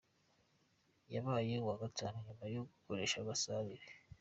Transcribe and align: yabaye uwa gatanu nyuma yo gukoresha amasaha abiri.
yabaye 1.13 1.53
uwa 1.63 1.75
gatanu 1.83 2.15
nyuma 2.25 2.45
yo 2.53 2.61
gukoresha 2.69 3.15
amasaha 3.19 3.59
abiri. 3.63 3.87